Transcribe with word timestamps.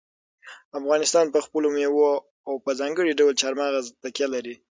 افغانستان 0.79 1.25
په 1.33 1.39
خپلو 1.45 1.67
مېوو 1.75 2.11
او 2.47 2.53
په 2.63 2.71
ځانګړي 2.79 3.11
ډول 3.19 3.33
چار 3.41 3.53
مغز 3.59 3.85
تکیه 4.03 4.27
لري. 4.33 4.55